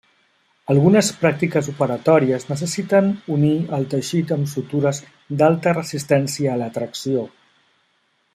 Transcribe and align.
Algunes 0.75 1.09
pràctiques 1.23 1.67
operatòries 1.73 2.47
necessiten 2.53 3.11
unir 3.35 3.53
el 3.79 3.85
teixit 3.93 4.33
amb 4.37 4.51
sutures 4.55 5.03
d'alta 5.43 5.75
resistència 5.81 6.55
a 6.57 6.61
la 6.65 6.73
tracció. 6.81 7.29